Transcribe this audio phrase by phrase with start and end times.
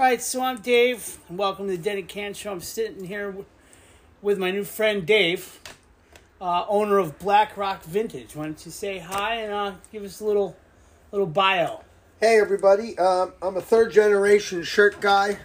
[0.00, 2.52] All right, so I'm Dave, and welcome to the Dented Can Show.
[2.52, 3.34] I'm sitting here
[4.22, 5.58] with my new friend Dave,
[6.40, 8.36] uh, owner of Black Rock Vintage.
[8.36, 10.56] Why don't you say hi and uh, give us a little
[11.10, 11.80] little bio?
[12.20, 15.38] Hey everybody, um, I'm a third generation shirt guy.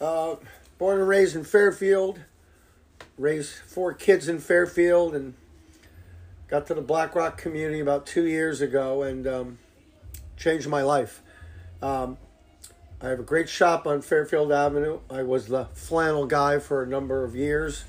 [0.00, 0.36] Uh,
[0.78, 2.20] born and raised in Fairfield.
[3.18, 5.34] Raised four kids in Fairfield and
[6.46, 9.58] got to the Black Rock community about two years ago and um,
[10.36, 11.22] changed my life.
[11.82, 12.18] Um,
[13.02, 15.00] I have a great shop on Fairfield Avenue.
[15.08, 17.84] I was the flannel guy for a number of years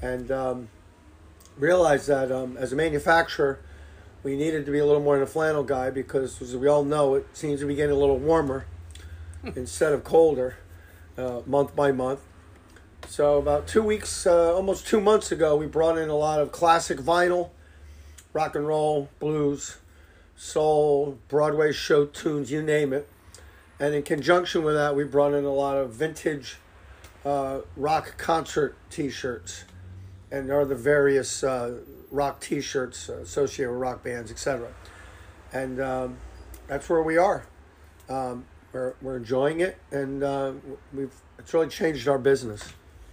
[0.00, 0.68] and um,
[1.58, 3.58] realized that um, as a manufacturer,
[4.22, 6.84] we needed to be a little more than a flannel guy because, as we all
[6.84, 8.66] know, it seems to be getting a little warmer
[9.56, 10.58] instead of colder
[11.18, 12.20] uh, month by month.
[13.08, 16.52] So, about two weeks, uh, almost two months ago, we brought in a lot of
[16.52, 17.50] classic vinyl,
[18.32, 19.78] rock and roll, blues,
[20.36, 23.08] soul, Broadway show tunes, you name it.
[23.78, 26.56] And in conjunction with that, we brought in a lot of vintage
[27.24, 29.64] uh, rock concert t shirts.
[30.30, 31.78] And are the various uh,
[32.10, 34.72] rock t shirts associated with rock bands, etc.
[35.52, 36.18] And um,
[36.66, 37.46] that's where we are.
[38.08, 40.52] Um, we're, we're enjoying it, and uh,
[40.92, 42.72] we've it's really changed our business.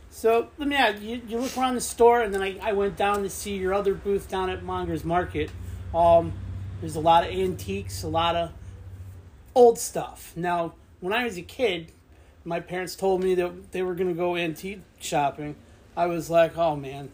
[0.09, 1.21] So let me ask you.
[1.27, 3.93] You look around the store, and then I, I went down to see your other
[3.93, 5.49] booth down at Monger's Market.
[5.93, 6.33] Um,
[6.79, 8.51] there's a lot of antiques, a lot of
[9.55, 10.33] old stuff.
[10.35, 11.91] Now, when I was a kid,
[12.43, 15.55] my parents told me that they were going to go antique shopping.
[15.95, 17.11] I was like, oh man.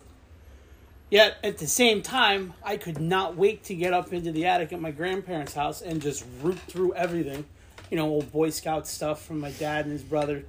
[1.09, 4.71] Yet at the same time, I could not wait to get up into the attic
[4.71, 7.45] at my grandparents' house and just root through everything.
[7.89, 10.45] You know, old Boy Scout stuff from my dad and his brother.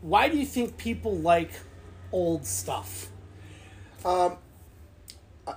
[0.00, 1.50] Why do you think people like
[2.10, 3.08] old stuff?
[4.04, 4.36] Um,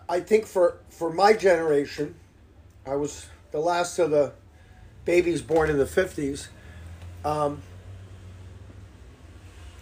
[0.10, 2.16] I think for for my generation,
[2.86, 4.34] I was the last of the
[5.06, 6.50] babies born in the fifties.
[7.24, 7.62] Um,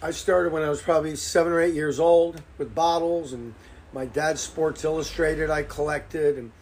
[0.02, 3.54] I started when I was probably seven or eight years old with bottles and
[3.92, 6.52] my dad's Sports Illustrated I collected and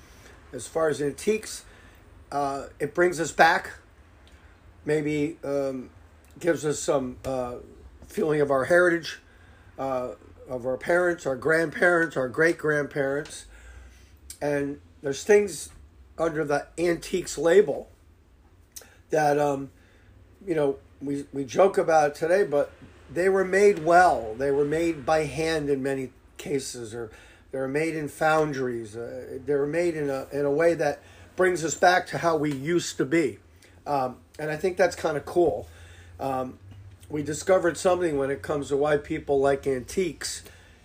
[0.53, 1.65] as far as antiques,
[2.33, 3.71] uh, it brings us back.
[4.85, 5.91] Maybe um,
[6.41, 7.57] gives us some uh,
[8.07, 9.21] feeling of our heritage,
[9.79, 10.13] uh,
[10.49, 13.47] of our parents, our grandparents, our great grandparents,
[14.41, 15.71] and there's things
[16.17, 17.89] under the antiques label
[19.11, 19.71] that um,
[20.47, 22.73] you know we we joke about today, but
[23.13, 24.35] they were made well.
[24.35, 27.11] They were made by hand in many cases, or
[27.53, 28.97] they were made in foundries.
[28.97, 31.01] Uh, they were made in a in a way that
[31.37, 33.39] brings us back to how we used to be,
[33.87, 35.69] um, and I think that's kind of cool.
[36.21, 36.59] Um,
[37.09, 40.43] we discovered something when it comes to why people like antiques.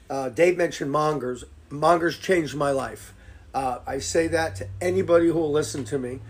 [0.09, 1.44] Uh, Dave mentioned mongers.
[1.69, 3.13] Mongers changed my life.
[3.53, 6.22] Uh, I say that to anybody who will listen to me.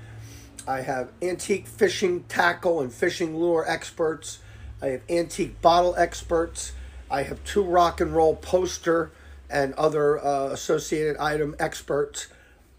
[0.67, 4.39] I have antique fishing tackle and fishing lure experts.
[4.81, 6.71] I have antique bottle experts.
[7.11, 9.11] I have two rock and roll poster
[9.49, 12.27] and other uh, associated item experts,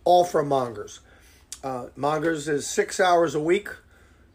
[0.05, 1.01] all from Mongers.
[1.63, 3.69] Uh, Mongers is six hours a week.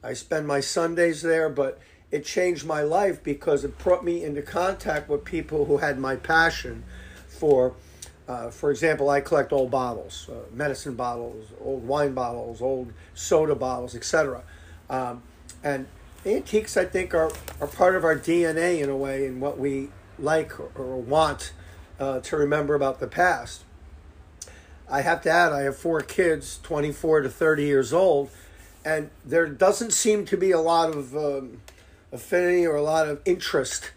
[0.04, 1.80] I spend my Sundays there, but
[2.12, 6.16] it changed my life because it brought me into contact with people who had my
[6.16, 6.84] passion
[7.28, 7.74] for.
[8.30, 13.56] Uh, for example, I collect old bottles, uh, medicine bottles, old wine bottles, old soda
[13.56, 14.44] bottles, etc.
[14.88, 15.24] Um,
[15.64, 15.88] and
[16.24, 19.90] antiques, I think, are, are part of our DNA in a way, in what we
[20.20, 21.54] like or, or want
[22.00, 23.64] uh, to remember about the past.
[24.88, 28.30] I have to add, I have four kids, 24 to 30 years old,
[28.86, 31.62] and there doesn't seem to be a lot of um,
[32.12, 33.92] affinity or a lot of interest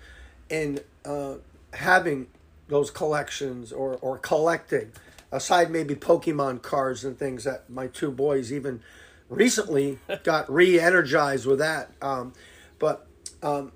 [0.48, 1.34] in uh,
[1.74, 2.28] having
[2.72, 4.90] those collections or, or collecting,
[5.30, 8.82] aside maybe Pokemon cards and things that my two boys even
[9.28, 11.90] recently got re energized with that.
[12.00, 12.32] Um,
[12.78, 13.06] but
[13.42, 13.72] um,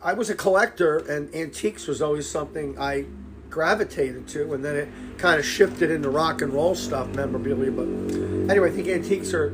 [0.00, 3.04] I was a collector, and antiques was always something I
[3.50, 4.88] gravitated to, and then it
[5.18, 7.70] kind of shifted into rock and roll stuff, memorabilia.
[7.70, 7.88] But
[8.50, 9.52] anyway, I think antiques are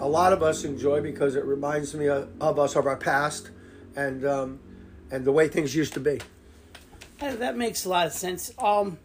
[0.00, 3.50] a lot of us enjoy because it reminds me of, of us of our past
[3.96, 4.60] and um,
[5.10, 6.20] and the way things used to be.
[7.20, 8.50] That makes a lot of sense.
[8.58, 8.98] Um,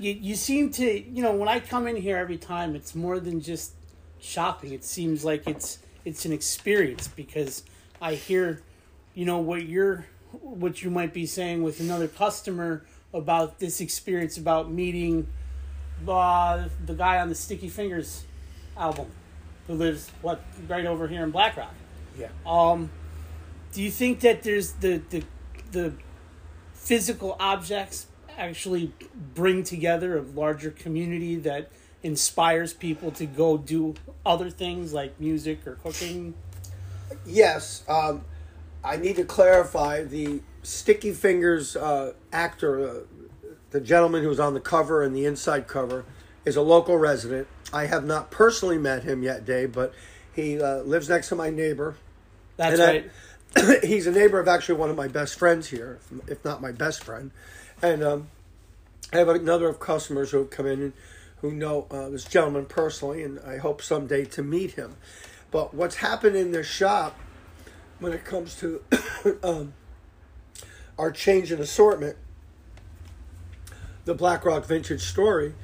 [0.00, 3.20] you you seem to you know when I come in here every time, it's more
[3.20, 3.72] than just
[4.20, 4.72] shopping.
[4.72, 7.62] It seems like it's it's an experience because
[8.00, 8.62] I hear,
[9.14, 10.06] you know, what you're
[10.40, 15.28] what you might be saying with another customer about this experience about meeting
[16.08, 18.24] uh, the guy on the Sticky Fingers
[18.76, 19.06] album
[19.66, 21.74] who lives what right over here in Black Rock.
[22.18, 22.28] Yeah.
[22.46, 22.90] Um,
[23.72, 25.22] do you think that there's the the
[25.70, 25.92] the
[26.84, 28.92] physical objects actually
[29.34, 31.70] bring together a larger community that
[32.02, 33.94] inspires people to go do
[34.26, 36.34] other things like music or cooking?
[37.24, 38.24] Yes, um,
[38.82, 42.94] I need to clarify the Sticky Fingers uh, actor, uh,
[43.70, 46.04] the gentleman who's on the cover and the inside cover,
[46.44, 47.48] is a local resident.
[47.72, 49.94] I have not personally met him yet, Dave, but
[50.34, 51.96] he uh, lives next to my neighbor.
[52.56, 53.10] That's And I- right.
[53.82, 57.04] he's a neighbor of actually one of my best friends here, if not my best
[57.04, 57.30] friend.
[57.82, 58.28] And um,
[59.12, 60.92] I have another of customers who have come in and
[61.38, 64.96] who know uh, this gentleman personally, and I hope someday to meet him.
[65.50, 67.18] But what's happened in their shop
[68.00, 68.82] when it comes to
[69.42, 69.74] um,
[70.98, 72.16] our change in assortment,
[74.04, 75.54] the Black Rock Vintage story,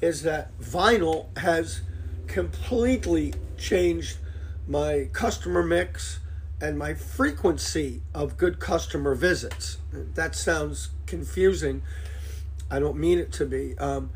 [0.00, 1.82] is that vinyl has
[2.26, 4.18] completely changed
[4.66, 6.20] my customer mix
[6.60, 9.78] and my frequency of good customer visits.
[9.92, 11.82] That sounds confusing.
[12.70, 13.78] I don't mean it to be.
[13.78, 14.10] Um,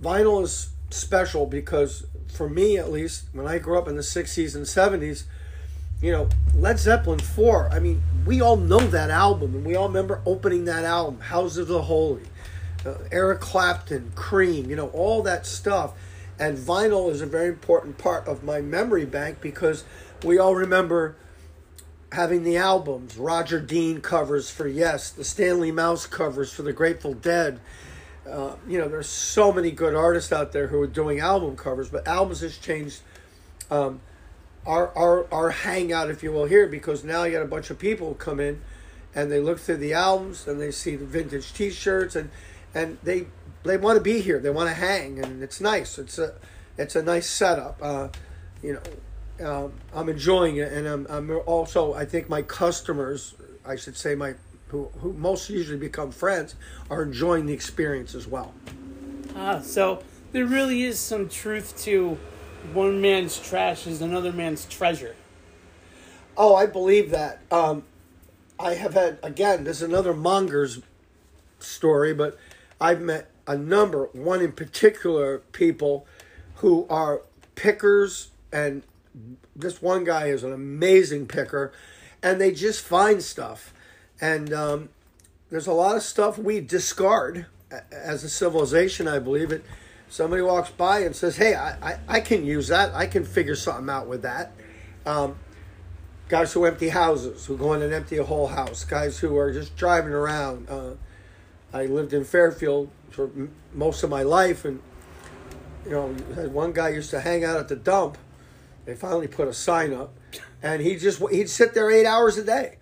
[0.00, 4.54] vinyl is special because, for me at least, when I grew up in the 60s
[4.54, 5.24] and 70s,
[6.00, 9.88] you know, Led Zeppelin 4, I mean, we all know that album and we all
[9.88, 12.24] remember opening that album, House of the Holy,
[12.84, 15.92] uh, Eric Clapton, Cream, you know, all that stuff.
[16.38, 19.84] And vinyl is a very important part of my memory bank because
[20.24, 21.14] we all remember
[22.12, 27.14] having the albums, Roger Dean covers for Yes, the Stanley Mouse covers for the Grateful
[27.14, 27.58] Dead.
[28.28, 31.88] Uh, you know, there's so many good artists out there who are doing album covers,
[31.88, 33.00] but albums has changed
[33.70, 34.00] um,
[34.66, 37.78] our, our our hangout, if you will, here because now you got a bunch of
[37.78, 38.60] people come in
[39.14, 42.30] and they look through the albums and they see the vintage T-shirts and
[42.74, 43.26] and they
[43.64, 44.38] they want to be here.
[44.38, 45.98] They want to hang, and it's nice.
[45.98, 46.34] It's a
[46.76, 47.78] it's a nice setup.
[47.80, 48.08] Uh,
[48.62, 48.82] you know,
[49.40, 53.34] um, I'm enjoying it, and I'm, I'm also I think my customers,
[53.64, 54.34] I should say my
[54.68, 56.54] who who most usually become friends,
[56.90, 58.54] are enjoying the experience as well.
[59.34, 60.02] Ah, so
[60.32, 62.18] there really is some truth to
[62.72, 65.16] one man's trash is another man's treasure.
[66.36, 67.40] Oh, I believe that.
[67.50, 67.84] Um,
[68.58, 69.64] I have had again.
[69.64, 70.82] This is another Mongers
[71.58, 72.38] story, but
[72.80, 76.06] I've met a number, one in particular, people
[76.56, 77.22] who are
[77.54, 78.82] pickers, and
[79.54, 81.72] this one guy is an amazing picker,
[82.22, 83.72] and they just find stuff,
[84.20, 84.88] and um,
[85.50, 87.46] there's a lot of stuff we discard
[87.90, 89.08] as a civilization.
[89.08, 89.64] I believe it.
[90.08, 92.94] Somebody walks by and says, "Hey, I, I, I can use that.
[92.94, 94.52] I can figure something out with that."
[95.04, 95.36] Um,
[96.28, 99.52] guys who empty houses, who go in and empty a whole house, guys who are
[99.52, 100.68] just driving around.
[100.68, 100.94] Uh,
[101.72, 104.80] I lived in Fairfield for m- most of my life, and
[105.84, 106.08] you know,
[106.48, 108.16] one guy used to hang out at the dump.
[108.84, 110.14] They finally put a sign up,
[110.62, 112.78] and he just he'd sit there eight hours a day,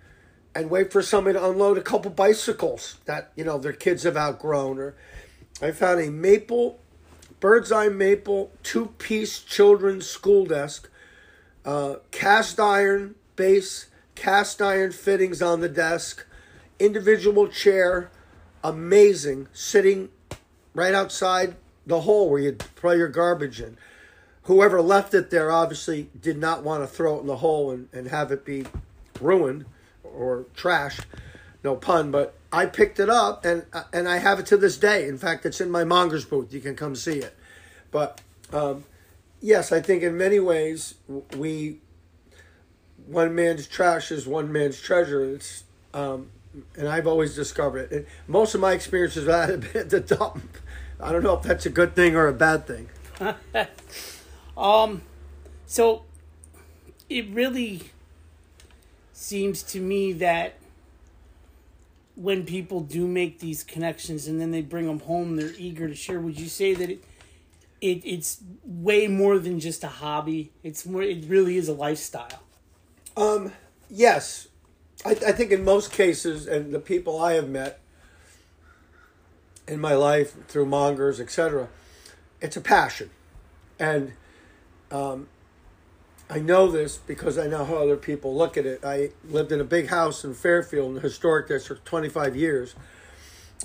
[0.55, 4.17] and wait for somebody to unload a couple bicycles that you know their kids have
[4.17, 4.79] outgrown.
[4.79, 4.95] Or
[5.61, 6.79] I found a maple,
[7.39, 10.89] bird's eye maple, two piece children's school desk
[11.65, 16.25] uh, cast iron base, cast iron fittings on the desk,
[16.79, 18.09] individual chair,
[18.63, 20.09] amazing, sitting
[20.73, 21.55] right outside
[21.85, 23.77] the hole where you throw your garbage in.
[24.43, 27.89] Whoever left it there obviously did not want to throw it in the hole and,
[27.93, 28.65] and have it be
[29.19, 29.65] ruined
[30.03, 31.05] or trashed.
[31.63, 35.07] No pun, but I picked it up and and I have it to this day.
[35.07, 36.51] In fact, it's in my monger's booth.
[36.51, 37.37] You can come see it.
[37.91, 38.21] But
[38.51, 38.85] um,
[39.41, 40.95] yes, I think in many ways
[41.37, 41.79] we
[43.05, 45.23] one man's trash is one man's treasure.
[45.23, 46.31] It's um,
[46.75, 47.91] and I've always discovered it.
[47.91, 50.57] And most of my experiences have been at the dump.
[50.99, 52.89] I don't know if that's a good thing or a bad thing.
[54.61, 55.01] Um,
[55.65, 56.03] so
[57.09, 57.81] it really
[59.11, 60.55] seems to me that
[62.15, 65.95] when people do make these connections and then they bring them home, they're eager to
[65.95, 66.19] share.
[66.19, 67.03] Would you say that it,
[67.81, 70.51] it it's way more than just a hobby?
[70.61, 71.01] It's more.
[71.01, 72.43] It really is a lifestyle.
[73.17, 73.53] Um,
[73.89, 74.47] yes,
[75.03, 77.79] I, I think in most cases, and the people I have met
[79.67, 81.69] in my life through mongers, etc.,
[82.41, 83.09] it's a passion,
[83.79, 84.13] and
[84.91, 85.27] um,
[86.29, 88.85] I know this because I know how other people look at it.
[88.85, 92.75] I lived in a big house in Fairfield, in the historic district, twenty five years,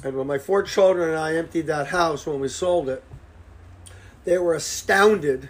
[0.02, 3.04] and when my four children and I emptied that house when we sold it,
[4.24, 5.48] they were astounded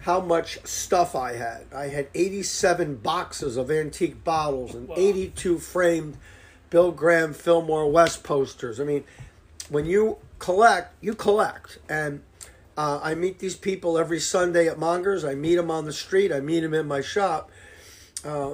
[0.00, 1.66] how much stuff I had.
[1.74, 4.94] I had 87 boxes of antique bottles and Wow.
[4.96, 6.16] 82 framed
[6.70, 8.78] Bill Graham Fillmore West posters.
[8.78, 9.02] I mean,
[9.68, 11.78] when you collect, you collect.
[11.88, 12.22] And
[12.78, 15.24] uh, I meet these people every Sunday at Mongers.
[15.24, 16.30] I meet them on the street.
[16.30, 17.50] I meet them in my shop.
[18.24, 18.52] Uh,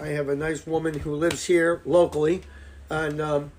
[0.00, 2.42] I have a nice woman who lives here locally,
[2.88, 3.50] and um,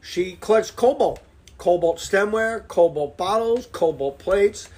[0.00, 1.20] she collects cobalt,
[1.58, 4.70] cobalt stemware, cobalt bottles, cobalt plates,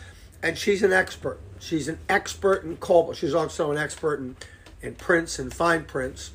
[0.42, 1.38] and she's an expert.
[1.60, 3.16] She's an expert in cobalt.
[3.16, 4.36] She's also an expert in,
[4.82, 6.32] in prints and fine prints.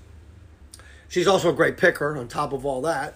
[1.10, 3.16] she's also a great picker on top of all that.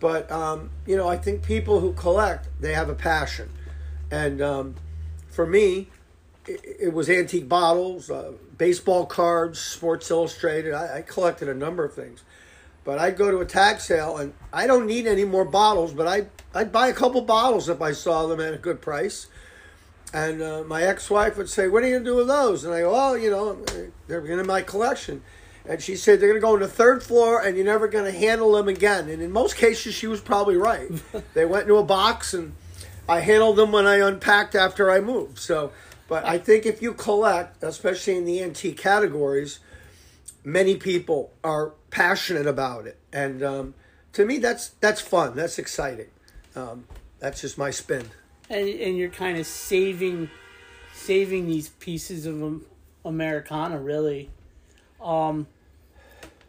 [0.00, 3.48] But um, you know, I think people who collect they have a passion,
[4.10, 4.74] and um,
[5.28, 5.88] for me,
[6.46, 10.72] it, it was antique bottles, uh, baseball cards, Sports Illustrated.
[10.72, 12.22] I, I collected a number of things,
[12.84, 16.06] but I'd go to a tag sale and I don't need any more bottles, but
[16.06, 19.26] I I'd buy a couple bottles if I saw them at a good price.
[20.14, 22.80] And uh, my ex-wife would say, "What are you gonna do with those?" And I
[22.80, 23.58] go, "Oh, you know,
[24.06, 25.22] they're in my collection."
[25.68, 28.04] And she said they're going to go on the third floor, and you're never going
[28.04, 29.08] to handle them again.
[29.08, 30.88] And in most cases, she was probably right.
[31.34, 32.54] they went into a box, and
[33.08, 35.38] I handled them when I unpacked after I moved.
[35.38, 35.72] So,
[36.08, 39.60] but I think if you collect, especially in the antique categories,
[40.44, 43.74] many people are passionate about it, and um,
[44.12, 45.36] to me, that's that's fun.
[45.36, 46.08] That's exciting.
[46.54, 46.86] Um,
[47.18, 48.10] that's just my spin.
[48.48, 50.30] And, and you're kind of saving
[50.94, 52.64] saving these pieces of
[53.04, 54.30] Americana, really.
[55.00, 55.46] Um,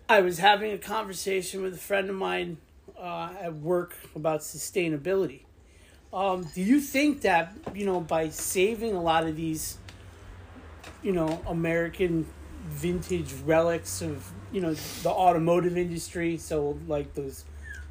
[0.08, 2.58] I was having a conversation with a friend of mine
[2.98, 5.42] uh, at work about sustainability.
[6.18, 9.78] Um, do you think that you know by saving a lot of these,
[11.04, 12.26] you know, American
[12.70, 17.46] vintage relics of you know the automotive industry, so like those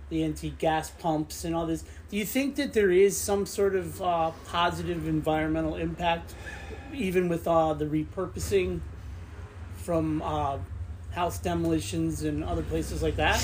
[0.09, 3.77] the antique gas pumps and all this, do you think that there is some sort
[3.77, 6.35] of uh, positive environmental impact,
[6.93, 8.81] even with uh, the repurposing
[9.77, 10.59] from uh,
[11.13, 13.39] house demolitions and other places like that?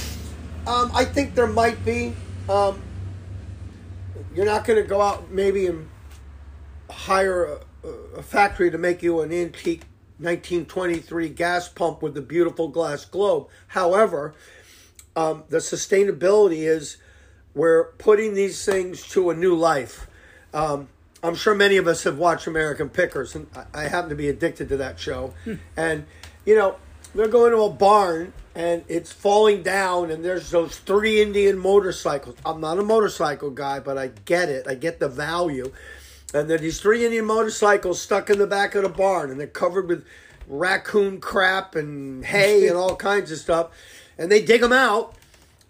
[0.66, 2.14] Um, I think there might be.
[2.48, 2.82] Um,
[4.34, 5.88] you're not going to go out maybe and
[6.90, 9.84] hire a, a, factory to make you an antique
[10.18, 13.48] 1923 gas pump with a beautiful glass globe.
[13.68, 14.34] However,
[15.16, 16.98] um, the sustainability is
[17.54, 20.06] we're putting these things to a new life.
[20.54, 20.88] Um,
[21.22, 24.28] I'm sure many of us have watched American Pickers, and I, I happen to be
[24.28, 25.34] addicted to that show.
[25.44, 25.54] Hmm.
[25.76, 26.06] and,
[26.44, 26.76] you know,
[27.14, 32.36] they're going to a barn and it's falling down and there's those three Indian motorcycles.
[32.44, 34.66] I'm not a motorcycle guy, but I get it.
[34.68, 35.72] I get the value.
[36.34, 39.46] And are these three Indian motorcycles stuck in the back of the barn and they're
[39.46, 40.06] covered with
[40.48, 43.70] raccoon crap and hay and all kinds of stuff.
[44.18, 45.14] And they dig them out.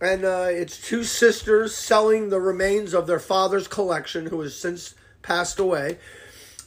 [0.01, 4.97] And uh, it's two sisters selling the remains of their father's collection, who has since
[5.23, 5.99] passed away.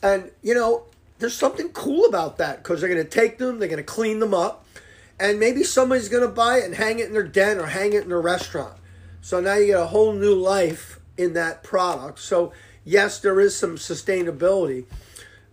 [0.02, 0.84] And, you know,
[1.20, 4.20] there's something cool about that because they're going to take them, they're going to clean
[4.20, 4.65] them up
[5.20, 7.94] and maybe somebody's going to buy it and hang it in their den or hang
[7.94, 8.76] it in their restaurant.
[9.22, 12.20] So now you get a whole new life in that product.
[12.20, 12.54] So
[12.84, 14.86] yes, there is some sustainability.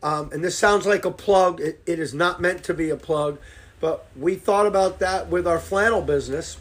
[0.02, 1.61] Um, and this sounds like a plug.
[1.61, 3.38] It, it is not meant to be a plug,
[3.81, 6.59] but we thought about that with our flannel business,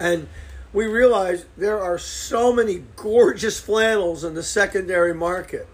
[0.00, 0.28] and
[0.72, 5.68] we realized there are so many gorgeous flannels in the secondary market.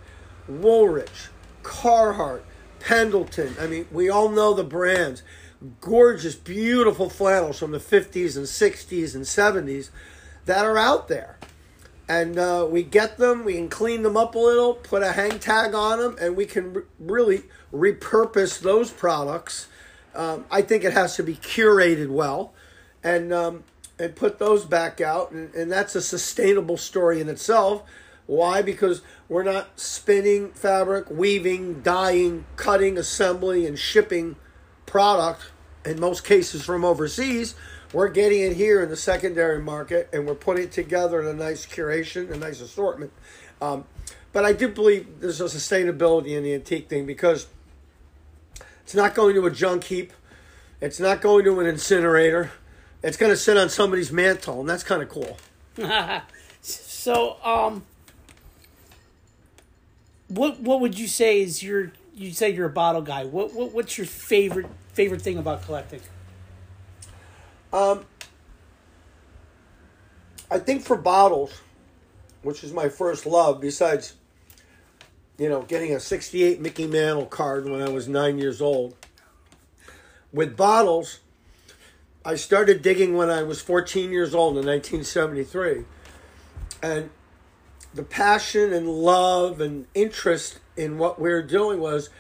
[0.49, 1.29] Woolrich,
[1.63, 2.43] Carhartt,
[2.81, 3.57] Pendleton.
[3.59, 5.23] I mean, we all know the brands
[5.80, 9.90] gorgeous, beautiful flannels from the 50s and 60s and 70s
[10.47, 11.38] that are out there.
[12.09, 15.38] And uh, we get them, we can clean them up a little, put a hang
[15.38, 17.42] tag on them, and we can re- really
[17.73, 19.68] repurpose those products.
[20.14, 22.52] Um, I think it has to be curated well
[23.02, 23.64] and, um,
[23.99, 25.30] and put those back out.
[25.30, 27.83] And, and that's a sustainable story in itself.
[28.26, 28.61] Why?
[28.61, 34.37] Because we're not spinning fabric, weaving, dyeing, cutting, assembling, and shipping
[34.87, 35.50] product
[35.85, 37.55] in most cases from overseas.
[37.93, 41.33] We're getting it here in the secondary market and we're putting it together in a
[41.33, 43.12] nice curation, a nice assortment.
[43.61, 43.85] Um,
[44.33, 47.47] but I do believe there's a sustainability in the antique thing because
[48.83, 50.12] it's not going to a junk heap,
[50.81, 52.50] it's not going to an incinerator,
[53.03, 55.37] it's going to sit on somebody's mantle, and that's kind of cool.
[56.61, 57.85] so, um,
[60.29, 63.25] what what would you say is your you say you're a bottle guy?
[63.25, 66.01] What, what what's your favorite favorite thing about collecting?
[67.73, 68.05] Um,
[70.51, 71.61] I think for bottles,
[72.43, 74.15] which is my first love, besides,
[75.39, 78.95] you know, getting a 68 Mickey Mantle card when I was nine years old.
[80.33, 81.21] With bottles,
[82.25, 85.85] I started digging when I was 14 years old in 1973.
[86.83, 87.11] And
[87.93, 92.11] the passion and love and interest in what we were doing was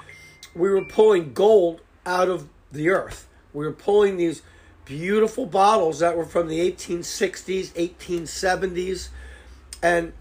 [0.54, 3.28] we were pulling gold out of the earth.
[3.52, 4.42] We were pulling these
[4.84, 9.08] beautiful bottles that were from the 1860s, 1870s,
[9.82, 10.12] and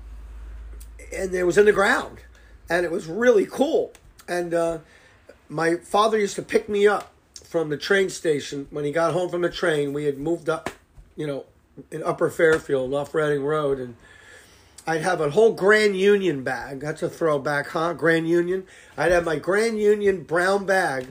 [1.16, 2.20] and it was in the ground,
[2.70, 3.94] and it was really cool.
[4.28, 4.80] And uh,
[5.50, 7.12] my father used to pick me up
[7.44, 9.94] from the train station when he got home from the train.
[9.94, 10.70] We had moved up,
[11.16, 11.46] you know,
[11.92, 13.96] in Upper Fairfield off Redding Road, and
[14.88, 16.80] I'd have a whole Grand Union bag.
[16.80, 17.94] That's a throwback, huh?
[17.94, 18.66] Grand Union.
[18.98, 21.08] I'd have my Grand Union brown bag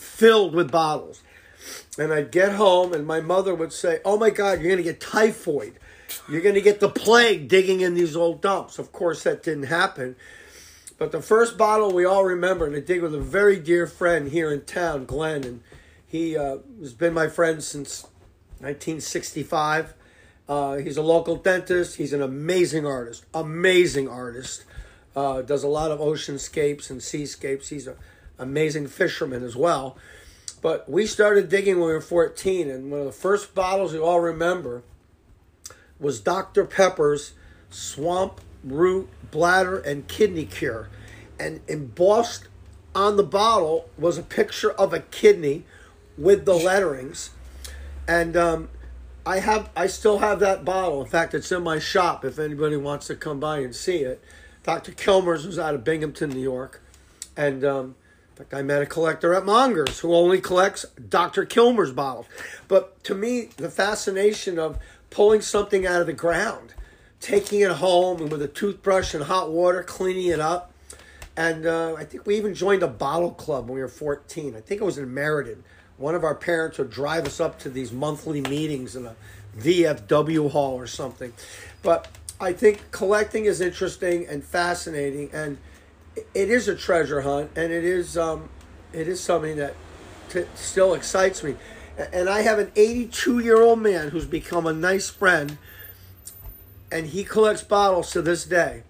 [0.00, 1.22] filled with bottles.
[1.98, 4.82] And I'd get home, and my mother would say, Oh my God, you're going to
[4.82, 5.78] get typhoid.
[6.28, 8.78] You're going to get the plague digging in these old dumps.
[8.78, 10.16] Of course, that didn't happen.
[10.98, 14.28] But the first bottle we all remember, and I dig with a very dear friend
[14.28, 15.62] here in town, Glenn, and
[16.06, 18.02] he uh, has been my friend since
[18.58, 19.94] 1965.
[20.48, 21.96] Uh, he's a local dentist.
[21.96, 24.64] He's an amazing artist, amazing artist.
[25.14, 27.68] Uh, does a lot of oceanscapes and seascapes.
[27.68, 27.94] He's an
[28.40, 29.96] amazing fisherman as well.
[30.62, 34.04] But we started digging when we were 14, and one of the first bottles you
[34.04, 34.82] all remember
[35.98, 36.64] was Dr.
[36.64, 37.32] Pepper's
[37.70, 40.88] Swamp Root Bladder and Kidney Cure.
[41.38, 42.48] And embossed
[42.94, 45.64] on the bottle was a picture of a kidney
[46.18, 47.30] with the letterings.
[48.06, 48.68] And um,
[49.24, 51.00] I have, I still have that bottle.
[51.02, 52.24] In fact, it's in my shop.
[52.24, 54.22] If anybody wants to come by and see it,
[54.62, 54.92] Dr.
[54.92, 56.82] Kilmer's was out of Binghamton, New York,
[57.36, 57.94] and um,
[58.52, 61.44] I met a collector at Mongers who only collects Dr.
[61.44, 62.26] Kilmer's bottles.
[62.68, 64.78] But to me, the fascination of
[65.10, 66.74] pulling something out of the ground,
[67.20, 70.72] taking it home, and with a toothbrush and hot water, cleaning it up.
[71.36, 74.54] And uh, I think we even joined a bottle club when we were 14.
[74.56, 75.64] I think it was in Meriden.
[75.96, 79.16] One of our parents would drive us up to these monthly meetings in a
[79.58, 81.32] VFW hall or something.
[81.82, 82.08] But
[82.40, 85.58] I think collecting is interesting and fascinating, and
[86.16, 88.48] it is a treasure hunt, and it is um,
[88.92, 89.74] it is something that
[90.28, 91.56] t- still excites me.
[92.12, 95.58] And I have an 82 year old man who's become a nice friend,
[96.90, 98.84] and he collects bottles to this day.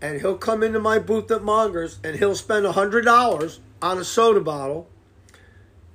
[0.00, 4.04] And he'll come into my booth at Mongers, and he'll spend hundred dollars on a
[4.04, 4.88] soda bottle,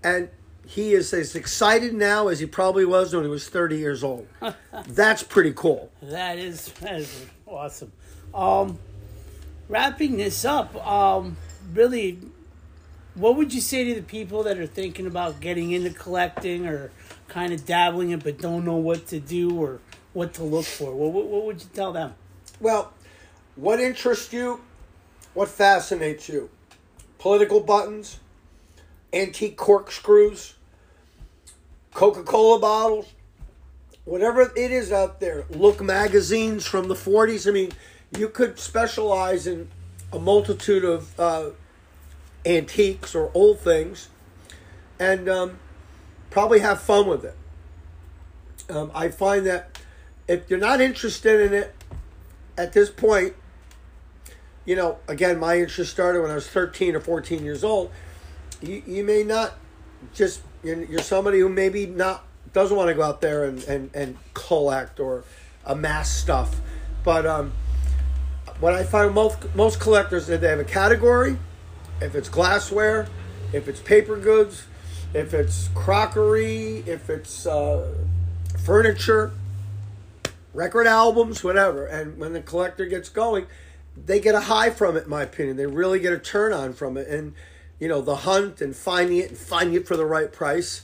[0.04, 0.30] and
[0.66, 4.28] he is as excited now as he probably was when he was 30 years old.
[4.88, 5.92] That's pretty cool.
[6.02, 7.92] That is that is awesome.
[8.34, 8.78] Um,
[9.70, 11.38] wrapping this up, um,
[11.74, 12.20] really,
[13.14, 16.92] what would you say to the people that are thinking about getting into collecting or
[17.30, 19.80] kind of dabbling it but don't know what to do or
[20.12, 20.94] what to look for?
[20.94, 22.16] What, what, what would you tell them?
[22.60, 22.92] Well,
[23.56, 24.60] what interests you?
[25.34, 26.50] What fascinates you?
[27.20, 28.20] Political buttons,
[29.14, 30.56] antique corkscrews,
[31.94, 33.14] Coca Cola bottles,
[34.06, 35.46] whatever it is out there.
[35.50, 37.48] Look magazines from the 40s.
[37.48, 37.72] I mean,
[38.18, 39.70] you could specialize in
[40.12, 41.50] a multitude of uh,
[42.46, 44.10] antiques or old things
[45.00, 45.60] and um,
[46.30, 47.36] probably have fun with it.
[48.70, 49.80] Um, I find that
[50.28, 51.76] if you're not interested in it
[52.58, 53.34] at this point,
[54.66, 57.92] you know, again, my interest started when I was 13 or 14 years old.
[58.62, 59.54] You, you may not
[60.14, 63.90] just you're, you're somebody who maybe not doesn't want to go out there and, and,
[63.94, 65.24] and collect or
[65.66, 66.60] amass stuff.
[67.04, 67.54] But um,
[68.60, 71.38] what I find most most collectors that they have a category,
[72.02, 73.08] if it's glassware,
[73.54, 74.66] if it's paper goods,
[75.14, 77.94] if it's crockery, if it's uh,
[78.64, 79.32] furniture,
[80.54, 81.86] record albums, whatever.
[81.86, 83.48] And when the collector gets going,
[83.96, 85.06] they get a high from it.
[85.06, 87.34] In my opinion, they really get a turn on from it, and
[87.80, 90.82] you know the hunt and finding it and finding it for the right price.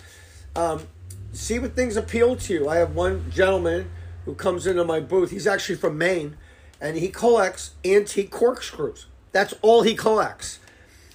[0.55, 0.87] Um,
[1.33, 2.69] see what things appeal to you.
[2.69, 3.91] I have one gentleman
[4.23, 5.31] who comes into my booth.
[5.31, 6.37] He's actually from Maine,
[6.85, 9.07] and he collects antique corkscrews.
[9.31, 10.59] That's all he collects.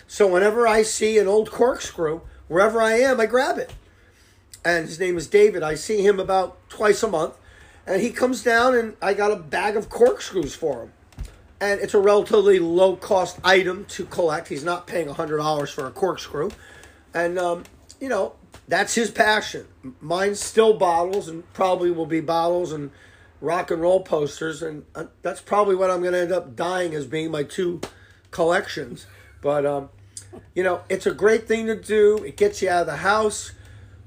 [0.09, 3.73] So whenever I see an old corkscrew, wherever I am, I grab it.
[4.65, 5.63] And his name is David.
[5.63, 7.35] I see him about twice a month,
[7.87, 10.93] and he comes down, and I got a bag of corkscrews for him
[11.61, 14.49] and it's a relatively low cost item to collect.
[14.49, 16.51] He's not paying $100 for a corkscrew.
[17.13, 17.65] And, um,
[18.01, 18.33] you know,
[18.67, 19.67] that's his passion.
[20.01, 22.91] Mine's still bottles and probably will be bottles and
[23.41, 24.63] rock and roll posters.
[24.63, 27.81] And uh, that's probably what I'm going to end up dying as being my two
[28.31, 29.07] collections.
[29.41, 29.89] But, um,
[30.55, 32.19] you know, it's a great thing to do.
[32.19, 33.53] It gets you out of the house.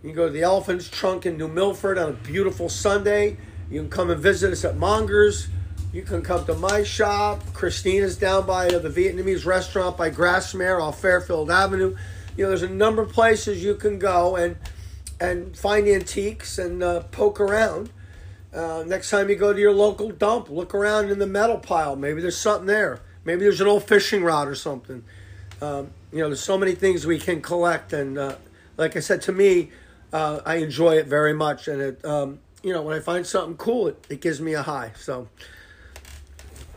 [0.02, 3.38] You can go to the Elephant's Trunk in New Milford on a beautiful Sunday.
[3.70, 5.48] You can come and visit us at Mongers.
[5.94, 7.42] You can come to my shop.
[7.54, 11.96] Christina's down by the Vietnamese restaurant by Grasmere off Fairfield Avenue.
[12.36, 14.58] You know, there's a number of places you can go and
[15.20, 17.92] and find antiques and uh, poke around.
[18.54, 21.96] Uh, next time you go to your local dump, look around in the metal pile.
[21.96, 23.02] Maybe there's something there.
[23.26, 25.04] Maybe there's an old fishing rod or something.
[25.62, 28.36] Um, you know, there's so many things we can collect, and uh,
[28.78, 29.72] like I said, to me,
[30.12, 31.68] uh, I enjoy it very much.
[31.68, 34.62] And it, um, you know, when I find something cool, it, it gives me a
[34.62, 34.92] high.
[34.98, 35.28] So.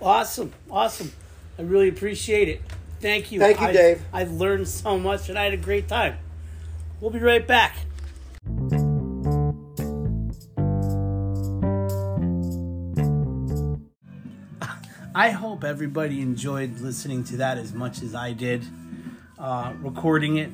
[0.00, 1.12] Awesome, awesome.
[1.58, 2.62] I really appreciate it.
[3.00, 3.40] Thank you.
[3.40, 4.02] Thank you, I, Dave.
[4.12, 6.18] I've learned so much and I had a great time.
[7.00, 7.76] We'll be right back.
[15.26, 18.64] I hope everybody enjoyed listening to that as much as I did.
[19.36, 20.52] Uh, recording it,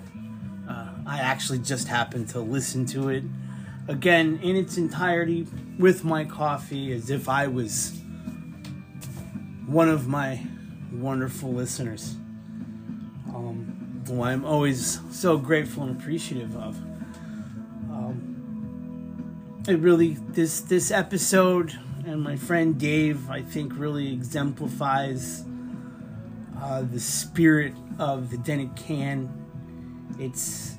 [0.66, 3.22] uh, I actually just happened to listen to it
[3.86, 5.46] again in its entirety
[5.78, 8.00] with my coffee as if I was
[9.66, 10.42] one of my
[10.90, 12.16] wonderful listeners.
[13.28, 16.78] Um, who I'm always so grateful and appreciative of.
[17.90, 25.44] Um, it really this this episode and my friend Dave I think really exemplifies
[26.60, 29.30] uh, the spirit of the Dented Can.
[30.18, 30.76] It's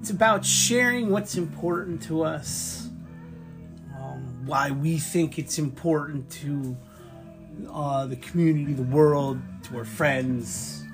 [0.00, 2.88] it's about sharing what's important to us,
[3.96, 6.76] um, why we think it's important to
[7.70, 10.84] uh, the community, the world, to our friends,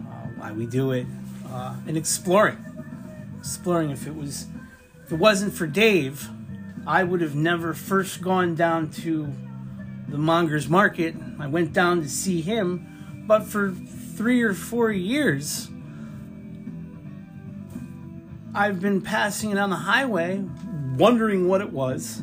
[0.00, 1.06] uh, why we do it,
[1.48, 2.58] uh, and exploring.
[3.38, 4.46] Exploring if it was,
[5.04, 6.28] if it wasn't for Dave,
[6.86, 9.32] I would have never first gone down to
[10.08, 11.14] the Mongers Market.
[11.38, 15.68] I went down to see him, but for three or four years,
[18.54, 20.44] I've been passing it on the highway,
[20.96, 22.22] wondering what it was,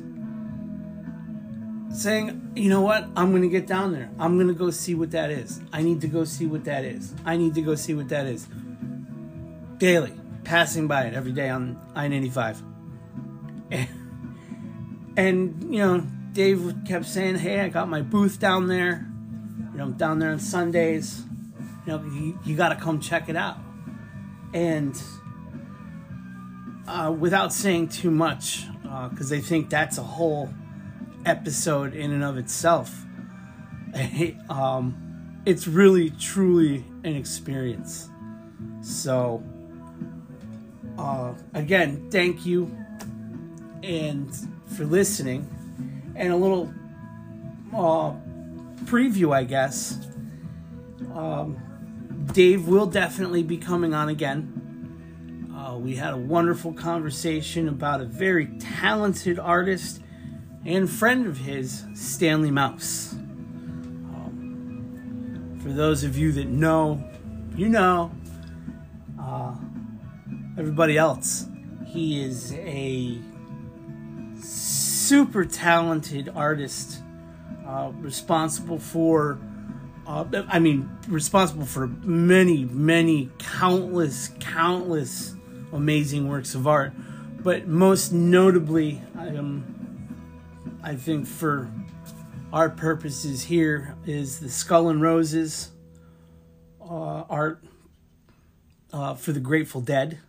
[1.92, 4.12] saying, you know what, I'm going to get down there.
[4.20, 5.62] I'm going to go see what that is.
[5.72, 7.14] I need to go see what that is.
[7.26, 8.48] I need to go see what that is.
[9.78, 12.62] Daily, passing by it every day on I 95.
[15.20, 16.00] And, you know,
[16.32, 19.06] Dave kept saying, hey, I got my booth down there.
[19.74, 21.24] You know, down there on Sundays.
[21.86, 23.58] You know, you, you got to come check it out.
[24.54, 24.98] And
[26.88, 28.64] uh, without saying too much,
[29.10, 30.54] because uh, I think that's a whole
[31.26, 33.04] episode in and of itself.
[34.50, 38.10] um, it's really, truly an experience.
[38.80, 39.44] So,
[40.98, 42.74] uh, again, thank you
[43.84, 44.32] and
[44.76, 45.48] for listening,
[46.16, 46.74] and a little
[47.74, 48.14] uh,
[48.86, 50.08] preview, I guess.
[51.14, 51.60] Um,
[52.34, 55.52] Dave will definitely be coming on again.
[55.56, 60.02] Uh, we had a wonderful conversation about a very talented artist
[60.66, 63.14] and friend of his, Stanley Mouse.
[64.14, 67.04] Um, for those of you that know,
[67.56, 68.12] you know.
[69.20, 69.54] Uh,
[70.58, 71.46] everybody else,
[71.86, 73.20] he is a
[75.10, 77.02] super talented artist,
[77.66, 79.40] uh, responsible for.
[80.06, 85.36] Uh, I mean, responsible for many, many, countless, countless
[85.74, 86.94] amazing works of art,
[87.42, 89.02] but most notably,
[90.84, 91.72] I think for
[92.54, 95.72] our purposes here is the Skull and Roses
[96.82, 97.64] uh, art
[98.94, 100.20] uh, for the Grateful Dead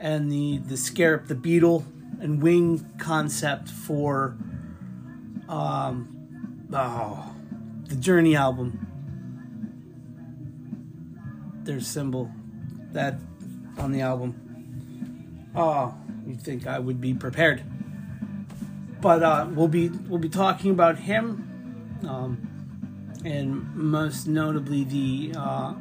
[0.00, 1.84] and the the Scarab the Beetle
[2.20, 4.36] and wing concept for
[5.48, 7.34] um, oh,
[7.86, 8.86] the Journey album.
[11.64, 12.30] Their symbol
[12.92, 13.18] that
[13.78, 15.50] on the album.
[15.54, 15.94] Oh,
[16.26, 17.62] you think I would be prepared?
[19.00, 25.74] But uh, we'll be we'll be talking about him, um, and most notably the uh,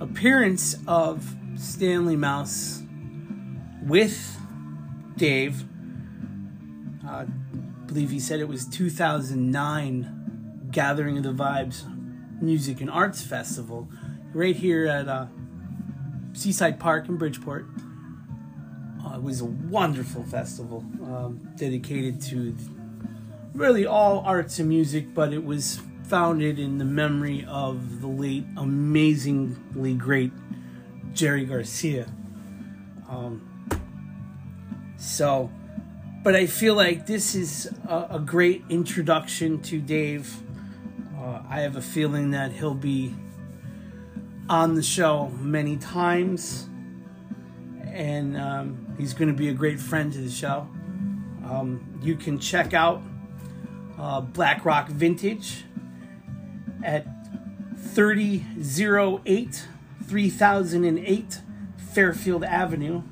[0.00, 2.82] appearance of Stanley Mouse
[3.82, 4.38] with
[5.16, 5.64] Dave.
[7.06, 7.24] Uh, I
[7.86, 11.84] believe he said it was 2009 Gathering of the Vibes
[12.40, 13.88] Music and Arts Festival
[14.32, 15.26] right here at uh,
[16.32, 17.66] Seaside Park in Bridgeport.
[19.04, 22.56] Uh, it was a wonderful festival um, dedicated to
[23.54, 28.44] really all arts and music, but it was founded in the memory of the late,
[28.56, 30.32] amazingly great
[31.12, 32.06] Jerry Garcia.
[33.08, 33.53] Um,
[35.04, 35.50] so,
[36.22, 40.34] but I feel like this is a, a great introduction to Dave.
[41.18, 43.14] Uh, I have a feeling that he'll be
[44.48, 46.68] on the show many times,
[47.82, 50.66] and um, he's going to be a great friend to the show.
[51.44, 53.02] Um, you can check out
[53.98, 55.64] uh, Black Rock Vintage
[56.82, 57.06] at
[57.76, 59.68] 3008
[60.06, 61.40] 3008
[61.92, 63.02] Fairfield Avenue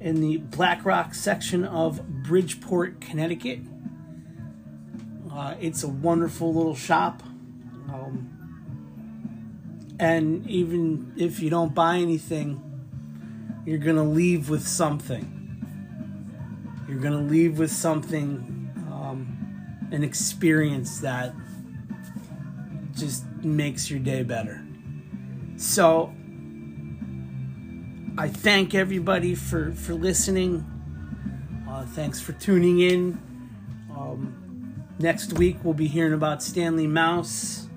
[0.00, 3.60] in the Black Rock section of Bridgeport, Connecticut.
[5.30, 7.22] Uh, it's a wonderful little shop.
[7.88, 8.34] Um,
[9.98, 12.62] and even if you don't buy anything,
[13.64, 15.34] you're going to leave with something.
[16.88, 21.34] You're going to leave with something, um, an experience that
[22.96, 24.64] just makes your day better.
[25.56, 26.14] So,
[28.18, 30.66] I thank everybody for for listening.
[31.70, 33.12] Uh, thanks for tuning in.
[33.96, 37.68] Um, next week we'll be hearing about Stanley Mouse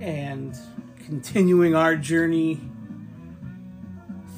[0.00, 0.58] and
[1.06, 2.60] continuing our journey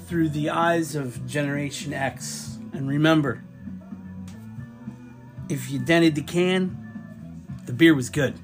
[0.06, 2.58] through the eyes of Generation X.
[2.74, 3.42] And remember,
[5.48, 6.76] if you dented the can,
[7.64, 8.38] the beer was good.